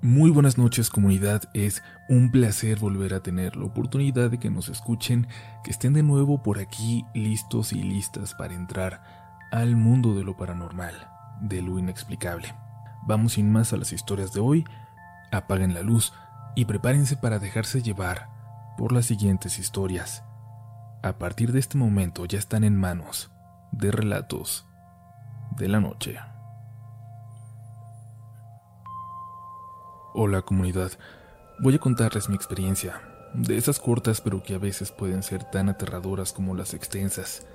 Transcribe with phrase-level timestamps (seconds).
[0.00, 4.68] Muy buenas noches comunidad, es un placer volver a tener la oportunidad de que nos
[4.68, 5.26] escuchen,
[5.64, 9.02] que estén de nuevo por aquí listos y listas para entrar
[9.50, 10.94] al mundo de lo paranormal,
[11.40, 12.54] de lo inexplicable.
[13.08, 14.64] Vamos sin más a las historias de hoy,
[15.32, 16.12] apaguen la luz
[16.54, 18.28] y prepárense para dejarse llevar
[18.78, 20.22] por las siguientes historias.
[21.02, 23.32] A partir de este momento ya están en manos
[23.72, 24.64] de relatos
[25.56, 26.20] de la noche.
[30.20, 30.90] Hola comunidad,
[31.60, 33.00] voy a contarles mi experiencia,
[33.34, 37.46] de esas cortas pero que a veces pueden ser tan aterradoras como las extensas.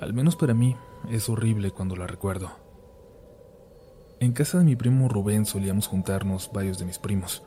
[0.00, 0.76] Al menos para mí
[1.10, 2.52] es horrible cuando la recuerdo.
[4.20, 7.42] En casa de mi primo Rubén solíamos juntarnos varios de mis primos.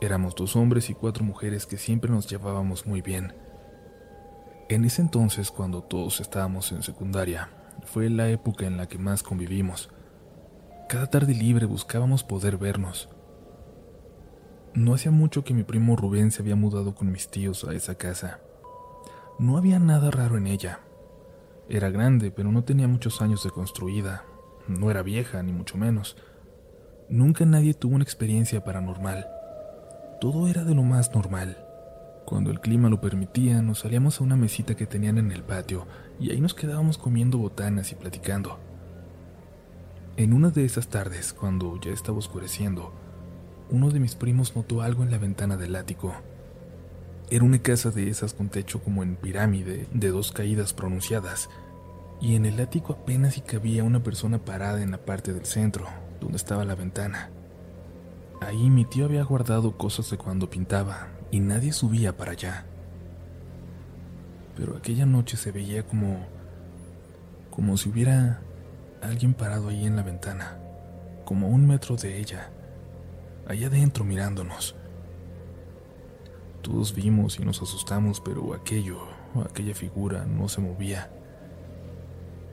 [0.00, 3.34] Éramos dos hombres y cuatro mujeres que siempre nos llevábamos muy bien.
[4.68, 7.50] En ese entonces, cuando todos estábamos en secundaria,
[7.82, 9.90] fue la época en la que más convivimos.
[10.88, 13.08] Cada tarde libre buscábamos poder vernos.
[14.74, 17.94] No hacía mucho que mi primo Rubén se había mudado con mis tíos a esa
[17.94, 18.40] casa.
[19.38, 20.80] No había nada raro en ella.
[21.68, 24.24] Era grande, pero no tenía muchos años de construida.
[24.66, 26.16] No era vieja, ni mucho menos.
[27.08, 29.28] Nunca nadie tuvo una experiencia paranormal.
[30.20, 31.56] Todo era de lo más normal.
[32.24, 35.86] Cuando el clima lo permitía, nos salíamos a una mesita que tenían en el patio
[36.18, 38.58] y ahí nos quedábamos comiendo botanas y platicando.
[40.16, 42.92] En una de esas tardes, cuando ya estaba oscureciendo,
[43.74, 46.14] uno de mis primos notó algo en la ventana del ático.
[47.28, 51.50] Era una casa de esas con techo como en pirámide, de dos caídas pronunciadas,
[52.20, 55.88] y en el ático apenas si cabía una persona parada en la parte del centro,
[56.20, 57.30] donde estaba la ventana.
[58.40, 62.66] Ahí mi tío había guardado cosas de cuando pintaba, y nadie subía para allá.
[64.56, 66.28] Pero aquella noche se veía como...
[67.50, 68.40] como si hubiera
[69.02, 70.58] alguien parado ahí en la ventana,
[71.24, 72.53] como a un metro de ella
[73.46, 74.74] allá adentro mirándonos.
[76.62, 79.00] Todos vimos y nos asustamos, pero aquello,
[79.44, 81.10] aquella figura no se movía.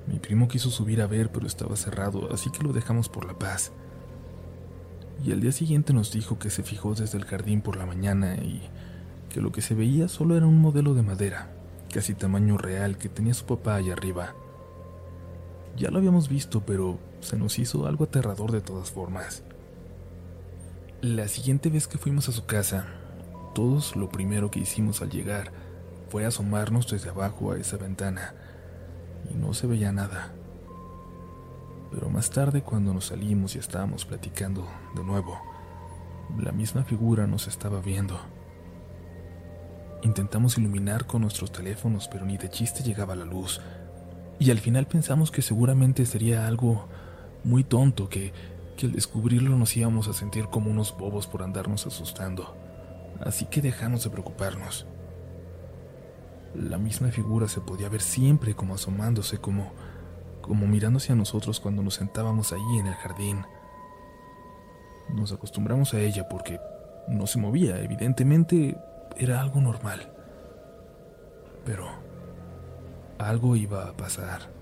[0.07, 3.37] Mi primo quiso subir a ver, pero estaba cerrado, así que lo dejamos por la
[3.37, 3.71] paz.
[5.23, 8.35] Y al día siguiente nos dijo que se fijó desde el jardín por la mañana
[8.35, 8.61] y
[9.29, 11.51] que lo que se veía solo era un modelo de madera,
[11.93, 14.35] casi tamaño real, que tenía su papá allá arriba.
[15.77, 19.43] Ya lo habíamos visto, pero se nos hizo algo aterrador de todas formas.
[21.01, 22.85] La siguiente vez que fuimos a su casa,
[23.55, 25.51] todos lo primero que hicimos al llegar
[26.09, 28.35] fue asomarnos desde abajo a esa ventana
[29.27, 30.31] y no se veía nada.
[31.89, 35.41] Pero más tarde cuando nos salimos y estábamos platicando de nuevo,
[36.37, 38.19] la misma figura nos estaba viendo.
[40.03, 43.59] Intentamos iluminar con nuestros teléfonos, pero ni de chiste llegaba la luz.
[44.37, 46.87] Y al final pensamos que seguramente sería algo
[47.43, 48.33] muy tonto que
[48.85, 52.55] al descubrirlo nos íbamos a sentir como unos bobos por andarnos asustando,
[53.19, 54.85] así que dejamos de preocuparnos.
[56.55, 59.71] La misma figura se podía ver siempre como asomándose, como,
[60.41, 63.45] como mirándose a nosotros cuando nos sentábamos ahí en el jardín.
[65.09, 66.59] Nos acostumbramos a ella porque
[67.07, 68.77] no se movía, evidentemente
[69.17, 70.11] era algo normal.
[71.65, 71.87] Pero
[73.17, 74.60] algo iba a pasar.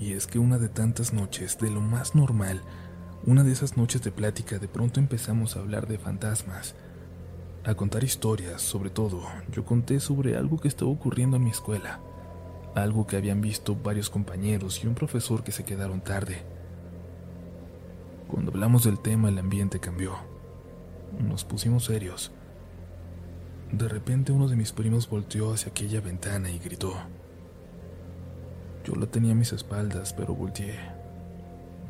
[0.00, 2.62] Y es que una de tantas noches, de lo más normal,
[3.26, 6.76] una de esas noches de plática, de pronto empezamos a hablar de fantasmas,
[7.64, 12.00] a contar historias, sobre todo, yo conté sobre algo que estaba ocurriendo en mi escuela,
[12.74, 16.42] algo que habían visto varios compañeros y un profesor que se quedaron tarde.
[18.28, 20.14] Cuando hablamos del tema el ambiente cambió.
[21.18, 22.30] Nos pusimos serios.
[23.72, 26.94] De repente uno de mis primos volteó hacia aquella ventana y gritó.
[28.88, 30.78] Yo la tenía a mis espaldas, pero volteé.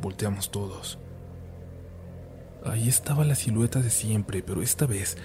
[0.02, 0.98] Volteamos todos.
[2.64, 5.16] Ahí estaba la silueta de siempre, pero esta vez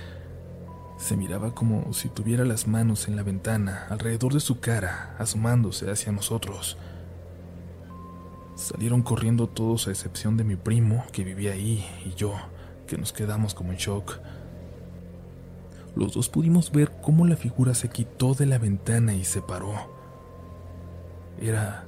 [0.98, 5.90] se miraba como si tuviera las manos en la ventana, alrededor de su cara, asomándose
[5.90, 6.78] hacia nosotros.
[8.54, 12.36] Salieron corriendo todos a excepción de mi primo, que vivía ahí, y yo,
[12.86, 14.20] que nos quedamos como en shock.
[15.96, 20.03] Los dos pudimos ver cómo la figura se quitó de la ventana y se paró.
[21.40, 21.86] Era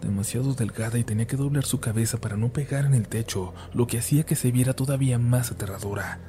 [0.00, 3.86] demasiado delgada y tenía que doblar su cabeza para no pegar en el techo, lo
[3.86, 6.20] que hacía que se viera todavía más aterradora.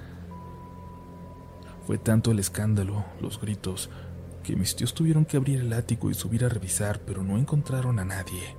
[1.86, 3.90] Fue tanto el escándalo, los gritos,
[4.44, 8.00] que mis tíos tuvieron que abrir el ático y subir a revisar, pero no encontraron
[8.00, 8.56] a nadie.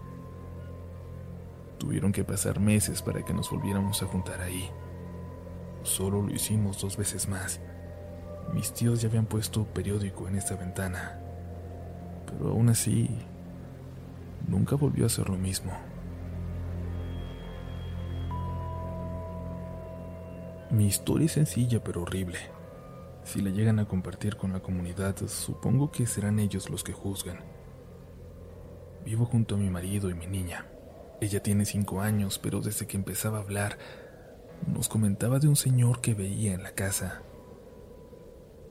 [1.78, 4.68] Tuvieron que pasar meses para que nos volviéramos a juntar ahí.
[5.82, 7.60] Solo lo hicimos dos veces más.
[8.52, 11.18] Mis tíos ya habían puesto periódico en esta ventana,
[12.26, 13.08] pero aún así
[14.50, 15.72] nunca volvió a ser lo mismo.
[20.70, 22.38] Mi historia es sencilla pero horrible.
[23.24, 27.38] Si la llegan a compartir con la comunidad, supongo que serán ellos los que juzgan.
[29.04, 30.66] Vivo junto a mi marido y mi niña.
[31.20, 33.78] Ella tiene cinco años, pero desde que empezaba a hablar,
[34.66, 37.22] nos comentaba de un señor que veía en la casa.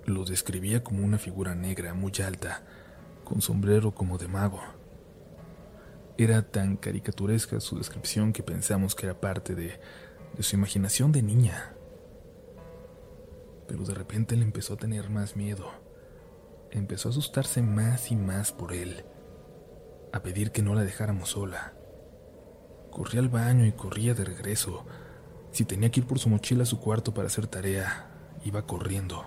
[0.05, 2.63] Lo describía como una figura negra muy alta,
[3.23, 4.78] con sombrero como de mago.
[6.19, 9.80] Era tan caricaturesca su descripción que pensamos que era parte de,
[10.36, 11.75] de su imaginación de niña.
[13.69, 15.71] Pero de repente le empezó a tener más miedo.
[16.71, 19.06] Empezó a asustarse más y más por él,
[20.12, 21.74] a pedir que no la dejáramos sola.
[22.92, 24.86] Corría al baño y corría de regreso.
[25.54, 28.10] Si tenía que ir por su mochila a su cuarto para hacer tarea,
[28.44, 29.24] iba corriendo.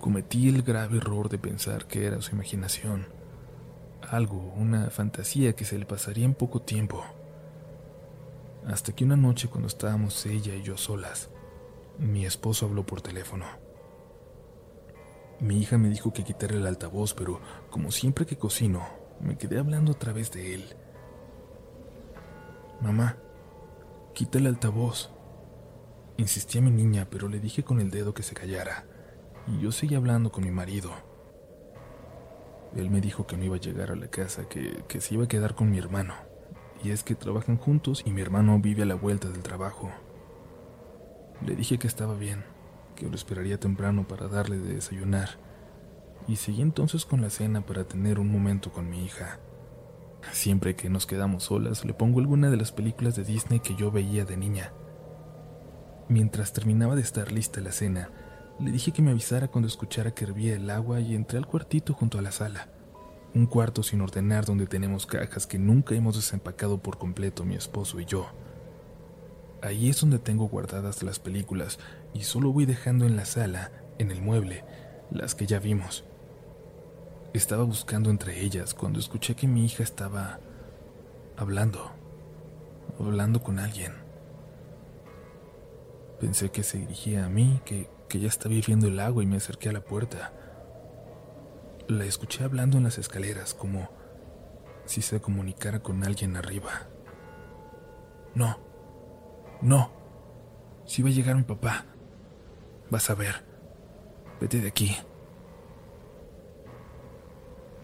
[0.00, 3.08] Cometí el grave error de pensar que era su imaginación,
[4.10, 7.04] algo, una fantasía que se le pasaría en poco tiempo.
[8.66, 11.30] Hasta que una noche cuando estábamos ella y yo solas,
[11.98, 13.46] mi esposo habló por teléfono.
[15.40, 18.86] Mi hija me dijo que quitara el altavoz, pero como siempre que cocino,
[19.20, 20.64] me quedé hablando a través de él.
[22.80, 23.16] Mamá,
[24.14, 25.10] quita el altavoz.
[26.16, 28.86] Insistí a mi niña, pero le dije con el dedo que se callara,
[29.46, 30.90] y yo seguí hablando con mi marido.
[32.76, 35.24] Él me dijo que no iba a llegar a la casa, que, que se iba
[35.24, 36.14] a quedar con mi hermano,
[36.84, 39.90] y es que trabajan juntos y mi hermano vive a la vuelta del trabajo.
[41.44, 42.44] Le dije que estaba bien,
[42.94, 45.38] que lo esperaría temprano para darle de desayunar,
[46.28, 49.38] y seguí entonces con la cena para tener un momento con mi hija.
[50.32, 53.90] Siempre que nos quedamos solas, le pongo alguna de las películas de Disney que yo
[53.90, 54.72] veía de niña.
[56.08, 58.10] Mientras terminaba de estar lista la cena,
[58.58, 61.92] le dije que me avisara cuando escuchara que hervía el agua y entré al cuartito
[61.92, 62.68] junto a la sala.
[63.34, 68.00] Un cuarto sin ordenar donde tenemos cajas que nunca hemos desempacado por completo mi esposo
[68.00, 68.28] y yo.
[69.62, 71.78] Ahí es donde tengo guardadas las películas
[72.14, 74.64] y solo voy dejando en la sala, en el mueble,
[75.10, 76.04] las que ya vimos.
[77.34, 80.40] Estaba buscando entre ellas cuando escuché que mi hija estaba
[81.36, 81.90] hablando,
[82.98, 83.92] hablando con alguien.
[86.20, 89.36] Pensé que se dirigía a mí, que, que ya estaba hirviendo el agua y me
[89.36, 90.32] acerqué a la puerta.
[91.88, 93.88] La escuché hablando en las escaleras como
[94.84, 96.88] si se comunicara con alguien arriba.
[98.34, 98.58] No,
[99.62, 99.90] no,
[100.84, 101.86] si va a llegar mi papá.
[102.90, 103.44] Vas a ver.
[104.40, 104.96] Vete de aquí.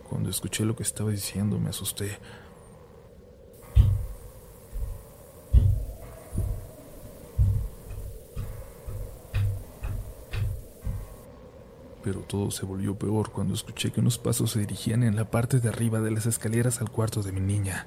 [0.09, 2.19] Cuando escuché lo que estaba diciendo me asusté.
[12.03, 15.61] Pero todo se volvió peor cuando escuché que unos pasos se dirigían en la parte
[15.61, 17.87] de arriba de las escaleras al cuarto de mi niña.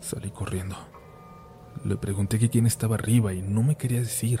[0.00, 0.76] Salí corriendo.
[1.84, 4.40] Le pregunté que quién estaba arriba y no me quería decir.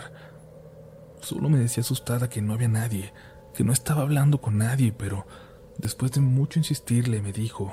[1.20, 3.12] Solo me decía asustada que no había nadie,
[3.54, 5.24] que no estaba hablando con nadie, pero
[5.78, 7.72] Después de mucho insistirle, me dijo,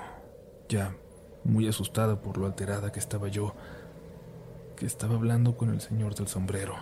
[0.68, 0.96] ya
[1.44, 3.54] muy asustada por lo alterada que estaba yo,
[4.76, 6.76] que estaba hablando con el señor del sombrero.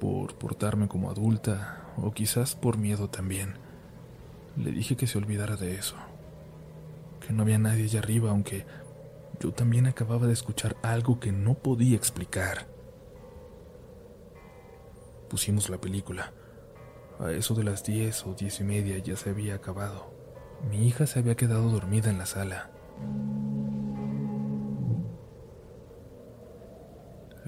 [0.00, 3.54] Por portarme como adulta, o quizás por miedo también,
[4.56, 5.96] le dije que se olvidara de eso,
[7.20, 8.64] que no había nadie allá arriba, aunque
[9.40, 12.66] yo también acababa de escuchar algo que no podía explicar.
[15.28, 16.32] Pusimos la película.
[17.18, 20.12] A eso de las diez o diez y media ya se había acabado.
[20.70, 22.70] Mi hija se había quedado dormida en la sala.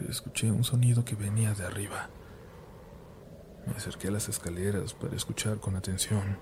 [0.09, 2.11] Escuché un sonido que venía de arriba.
[3.66, 6.38] Me acerqué a las escaleras para escuchar con atención.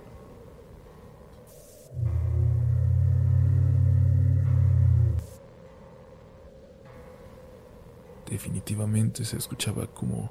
[8.27, 10.31] Definitivamente se escuchaba como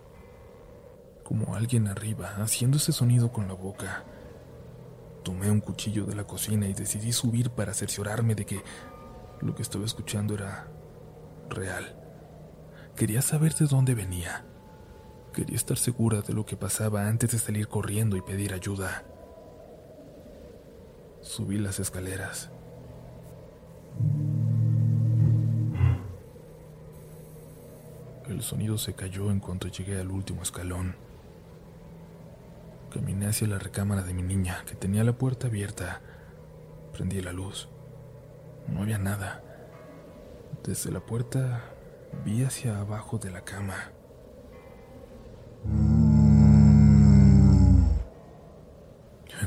[1.30, 4.04] como alguien arriba, haciendo ese sonido con la boca.
[5.24, 8.64] Tomé un cuchillo de la cocina y decidí subir para cerciorarme de que
[9.40, 10.68] lo que estaba escuchando era
[11.48, 11.96] real.
[12.96, 14.49] Quería saber de dónde venía.
[15.34, 19.04] Quería estar segura de lo que pasaba antes de salir corriendo y pedir ayuda.
[21.22, 22.50] Subí las escaleras.
[28.28, 30.96] El sonido se cayó en cuanto llegué al último escalón.
[32.94, 36.02] Caminé hacia la recámara de mi niña, que tenía la puerta abierta.
[36.94, 37.70] Prendí la luz.
[38.68, 39.44] No había nada.
[40.64, 41.64] Desde la puerta
[42.26, 43.92] vi hacia abajo de la cama.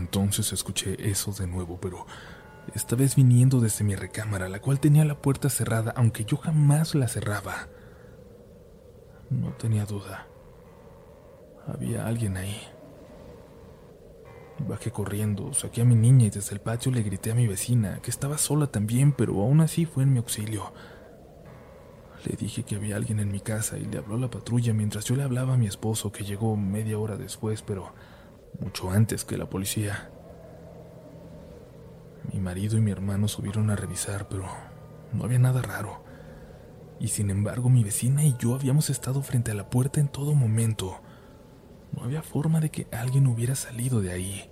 [0.02, 2.06] Entonces escuché eso de nuevo, pero
[2.74, 6.96] esta vez viniendo desde mi recámara, la cual tenía la puerta cerrada, aunque yo jamás
[6.96, 7.68] la cerraba.
[9.30, 10.26] No tenía duda.
[11.68, 12.60] Había alguien ahí.
[14.58, 18.00] Bajé corriendo, saqué a mi niña y desde el patio le grité a mi vecina,
[18.02, 20.72] que estaba sola también, pero aún así fue en mi auxilio.
[22.24, 25.04] Le dije que había alguien en mi casa y le habló a la patrulla mientras
[25.04, 27.94] yo le hablaba a mi esposo, que llegó media hora después, pero
[28.58, 30.10] mucho antes que la policía.
[32.32, 34.46] Mi marido y mi hermano subieron a revisar, pero
[35.12, 36.02] no había nada raro.
[37.00, 40.34] Y sin embargo, mi vecina y yo habíamos estado frente a la puerta en todo
[40.34, 41.00] momento.
[41.92, 44.50] No había forma de que alguien hubiera salido de ahí.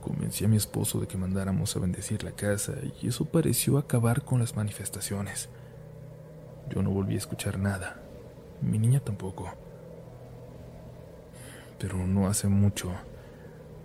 [0.00, 4.24] Convencí a mi esposo de que mandáramos a bendecir la casa y eso pareció acabar
[4.24, 5.50] con las manifestaciones.
[6.70, 8.00] Yo no volví a escuchar nada,
[8.62, 9.52] mi niña tampoco.
[11.80, 12.92] Pero no hace mucho,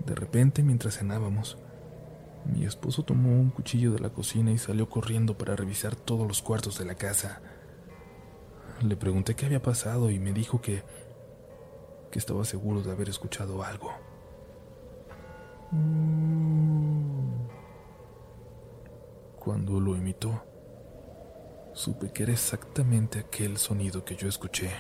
[0.06, 1.58] de repente mientras cenábamos,
[2.46, 6.44] mi esposo tomó un cuchillo de la cocina y salió corriendo para revisar todos los
[6.44, 7.42] cuartos de la casa.
[8.84, 10.84] Le pregunté qué había pasado y me dijo que
[12.16, 13.92] que estaba seguro de haber escuchado algo.
[19.38, 20.42] Cuando lo imitó,
[21.74, 24.72] supe que era exactamente aquel sonido que yo escuché.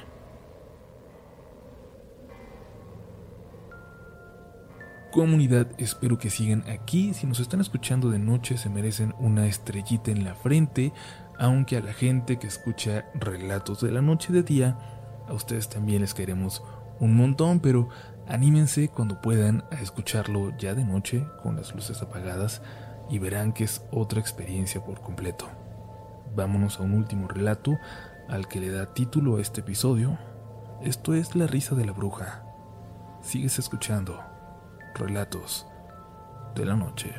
[5.15, 7.13] Comunidad, espero que sigan aquí.
[7.13, 10.91] Si nos están escuchando de noche, se merecen una estrellita en la frente,
[11.39, 14.77] aunque a la gente que escucha relatos de la noche de día,
[15.25, 16.61] a ustedes también les queremos
[16.99, 17.87] un montón, pero
[18.27, 22.61] anímense cuando puedan a escucharlo ya de noche con las luces apagadas
[23.09, 25.47] y verán que es otra experiencia por completo.
[26.35, 27.79] Vámonos a un último relato
[28.27, 30.19] al que le da título a este episodio.
[30.81, 32.43] Esto es La risa de la bruja.
[33.21, 34.34] Sigues escuchando
[34.97, 35.67] Relatos
[36.55, 37.13] de la Noche.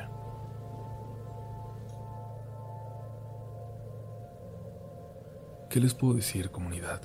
[5.68, 7.02] ¿Qué les puedo decir, comunidad?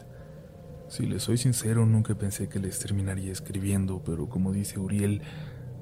[0.87, 5.21] Si les soy sincero, nunca pensé que les terminaría escribiendo, pero como dice Uriel,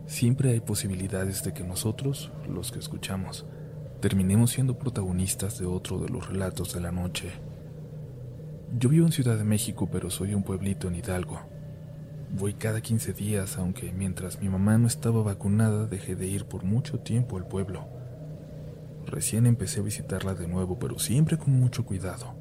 [0.07, 3.45] siempre hay posibilidades de que nosotros, los que escuchamos,
[4.01, 7.29] terminemos siendo protagonistas de otro de los relatos de la noche.
[8.75, 11.58] Yo vivo en Ciudad de México, pero soy un pueblito en Hidalgo.
[12.31, 16.63] Voy cada 15 días, aunque mientras mi mamá no estaba vacunada dejé de ir por
[16.63, 17.87] mucho tiempo al pueblo.
[19.05, 22.35] Recién empecé a visitarla de nuevo, pero siempre con mucho cuidado.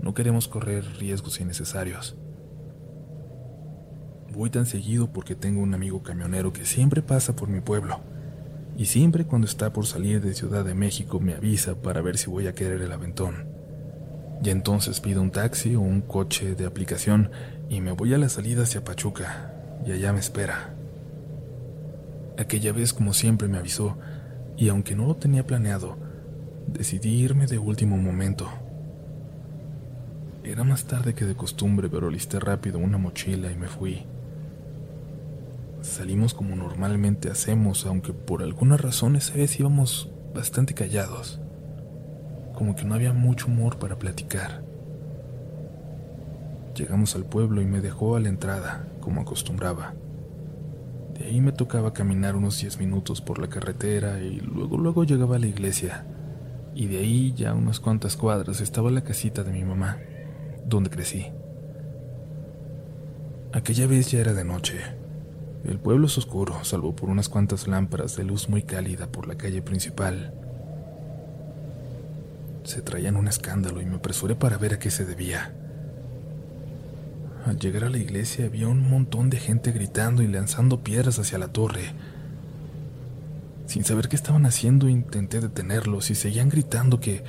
[0.00, 2.16] No queremos correr riesgos innecesarios.
[4.32, 8.00] Voy tan seguido porque tengo un amigo camionero que siempre pasa por mi pueblo.
[8.76, 12.28] Y siempre cuando está por salir de Ciudad de México me avisa para ver si
[12.28, 13.46] voy a querer el aventón.
[14.42, 17.30] Y entonces pido un taxi o un coche de aplicación
[17.70, 19.54] y me voy a la salida hacia Pachuca
[19.86, 20.74] y allá me espera.
[22.36, 23.96] Aquella vez como siempre me avisó
[24.56, 25.96] y aunque no lo tenía planeado,
[26.66, 28.50] decidí irme de último momento.
[30.42, 34.04] Era más tarde que de costumbre, pero listé rápido una mochila y me fui.
[35.80, 41.40] Salimos como normalmente hacemos, aunque por alguna razón esa vez íbamos bastante callados.
[42.52, 44.69] Como que no había mucho humor para platicar.
[46.74, 49.94] Llegamos al pueblo y me dejó a la entrada, como acostumbraba.
[51.18, 55.36] De ahí me tocaba caminar unos diez minutos por la carretera y luego luego llegaba
[55.36, 56.06] a la iglesia.
[56.74, 59.98] Y de ahí ya unas cuantas cuadras estaba la casita de mi mamá
[60.64, 61.26] donde crecí.
[63.52, 64.78] Aquella vez ya era de noche.
[65.64, 69.36] El pueblo es oscuro, salvo por unas cuantas lámparas de luz muy cálida por la
[69.36, 70.32] calle principal.
[72.62, 75.52] Se traían un escándalo y me apresuré para ver a qué se debía.
[77.46, 81.38] Al llegar a la iglesia había un montón de gente gritando y lanzando piedras hacia
[81.38, 81.92] la torre.
[83.66, 87.22] Sin saber qué estaban haciendo, intenté detenerlos y seguían gritando que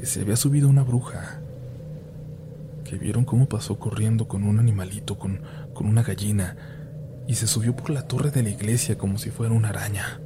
[0.00, 1.40] que se había subido una bruja
[2.84, 5.42] que vieron cómo pasó corriendo con un animalito, con,
[5.74, 6.56] con una gallina,
[7.28, 10.20] y se subió por la torre de la iglesia como si fuera una araña.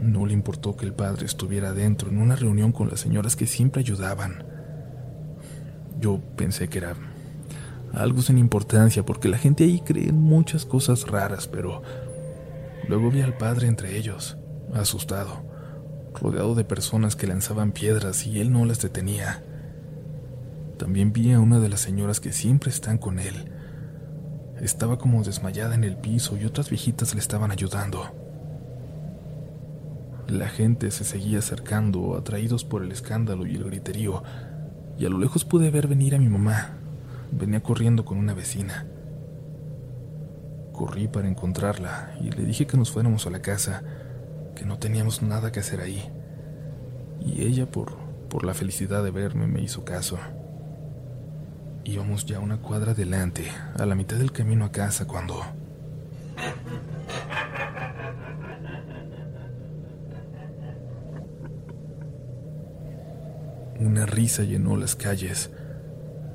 [0.00, 3.46] No le importó que el padre estuviera adentro en una reunión con las señoras que
[3.46, 4.44] siempre ayudaban.
[6.00, 6.94] Yo pensé que era
[7.92, 11.82] algo sin importancia porque la gente ahí cree muchas cosas raras, pero
[12.88, 14.36] luego vi al padre entre ellos,
[14.74, 15.42] asustado,
[16.14, 19.42] rodeado de personas que lanzaban piedras y él no las detenía.
[20.78, 23.50] También vi a una de las señoras que siempre están con él.
[24.60, 28.14] Estaba como desmayada en el piso y otras viejitas le estaban ayudando.
[30.28, 34.22] La gente se seguía acercando, atraídos por el escándalo y el griterío,
[34.98, 36.70] y a lo lejos pude ver venir a mi mamá.
[37.30, 38.86] Venía corriendo con una vecina.
[40.72, 43.82] Corrí para encontrarla y le dije que nos fuéramos a la casa,
[44.56, 46.02] que no teníamos nada que hacer ahí.
[47.20, 47.96] Y ella, por,
[48.28, 50.18] por la felicidad de verme, me hizo caso.
[51.84, 53.44] Íbamos ya una cuadra adelante,
[53.78, 55.42] a la mitad del camino a casa, cuando...
[63.88, 65.50] Una risa llenó las calles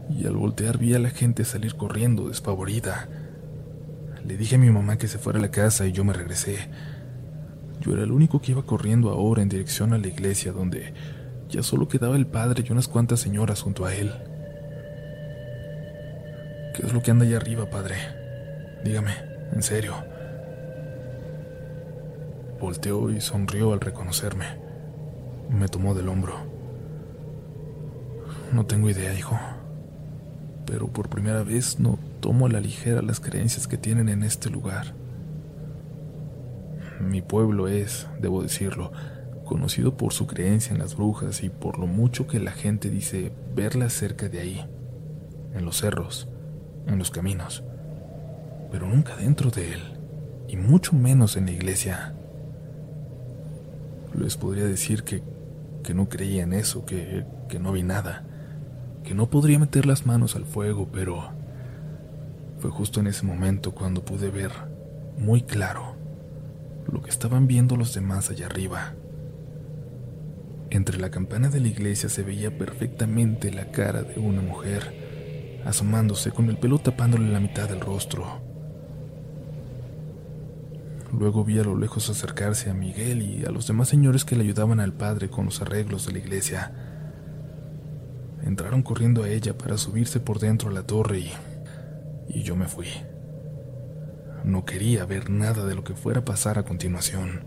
[0.10, 3.07] y al voltear vi a la gente salir corriendo despavorida.
[4.25, 6.57] Le dije a mi mamá que se fuera a la casa y yo me regresé.
[7.79, 10.95] Yo era el único que iba corriendo ahora en dirección a la iglesia donde
[11.48, 14.12] ya solo quedaba el padre y unas cuantas señoras junto a él.
[16.74, 17.98] ¿Qué es lo que anda allá arriba, padre?
[18.83, 19.13] Dígame,
[19.51, 19.93] en serio.
[22.60, 24.45] Volteó y sonrió al reconocerme.
[25.51, 26.52] Me tomó del hombro.
[28.53, 29.36] No tengo idea, hijo.
[30.67, 34.51] Pero por primera vez no tomo a la ligera las creencias que tienen en este
[34.51, 34.93] lugar.
[37.01, 38.91] Mi pueblo es, debo decirlo,
[39.43, 43.31] conocido por su creencia en las brujas y por lo mucho que la gente dice
[43.55, 44.65] verlas cerca de ahí,
[45.55, 46.27] en los cerros,
[46.86, 47.63] en los caminos,
[48.72, 49.81] pero nunca dentro de él,
[50.48, 52.13] y mucho menos en la iglesia.
[54.15, 55.24] Les podría decir que,
[55.83, 58.27] que no creía en eso, que, que no vi nada
[59.03, 61.31] que no podría meter las manos al fuego, pero
[62.60, 64.51] fue justo en ese momento cuando pude ver
[65.17, 65.95] muy claro
[66.91, 68.93] lo que estaban viendo los demás allá arriba.
[70.69, 76.31] Entre la campana de la iglesia se veía perfectamente la cara de una mujer, asomándose
[76.31, 78.41] con el pelo tapándole la mitad del rostro.
[81.17, 84.43] Luego vi a lo lejos acercarse a Miguel y a los demás señores que le
[84.43, 86.92] ayudaban al padre con los arreglos de la iglesia.
[88.45, 91.31] Entraron corriendo a ella para subirse por dentro a la torre y,
[92.27, 92.88] y yo me fui.
[94.43, 97.45] No quería ver nada de lo que fuera a pasar a continuación.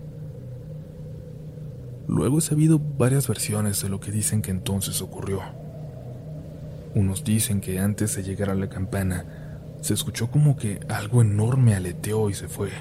[2.07, 5.41] Luego he sabido varias versiones de lo que dicen que entonces ocurrió.
[6.95, 11.75] Unos dicen que antes de llegar a la campana, se escuchó como que algo enorme
[11.75, 12.71] aleteó y se fue.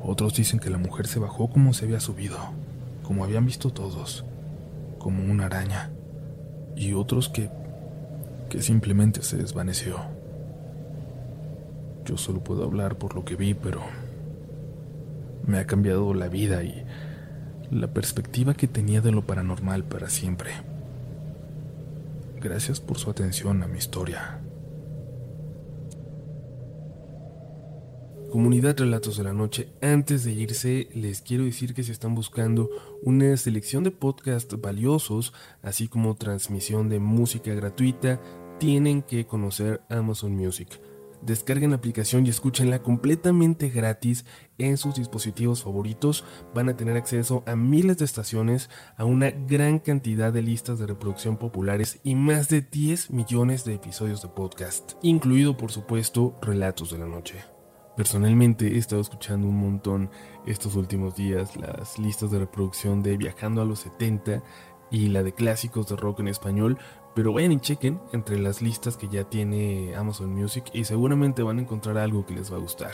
[0.00, 2.38] Otros dicen que la mujer se bajó como se había subido,
[3.02, 4.24] como habían visto todos,
[4.98, 5.93] como una araña
[6.76, 7.50] y otros que,
[8.48, 9.98] que simplemente se desvaneció.
[12.04, 13.82] Yo solo puedo hablar por lo que vi, pero
[15.46, 16.84] me ha cambiado la vida y
[17.70, 20.50] la perspectiva que tenía de lo paranormal para siempre.
[22.40, 24.43] Gracias por su atención a mi historia.
[28.34, 32.68] Comunidad Relatos de la Noche, antes de irse les quiero decir que si están buscando
[33.00, 38.20] una selección de podcasts valiosos, así como transmisión de música gratuita,
[38.58, 40.80] tienen que conocer Amazon Music.
[41.22, 44.24] Descarguen la aplicación y escúchenla completamente gratis
[44.58, 46.24] en sus dispositivos favoritos.
[46.56, 50.88] Van a tener acceso a miles de estaciones, a una gran cantidad de listas de
[50.88, 56.90] reproducción populares y más de 10 millones de episodios de podcast, incluido por supuesto Relatos
[56.90, 57.53] de la Noche.
[57.96, 60.10] Personalmente he estado escuchando un montón
[60.46, 64.42] estos últimos días las listas de reproducción de Viajando a los 70
[64.90, 66.78] y la de clásicos de rock en español,
[67.14, 71.58] pero vayan y chequen entre las listas que ya tiene Amazon Music y seguramente van
[71.58, 72.92] a encontrar algo que les va a gustar.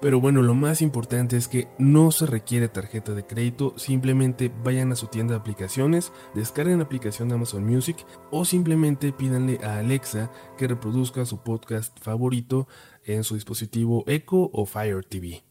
[0.00, 4.92] Pero bueno, lo más importante es que no se requiere tarjeta de crédito, simplemente vayan
[4.92, 9.78] a su tienda de aplicaciones, descarguen la aplicación de Amazon Music o simplemente pídanle a
[9.78, 12.68] Alexa que reproduzca su podcast favorito
[13.04, 15.42] en su dispositivo Echo o Fire TV.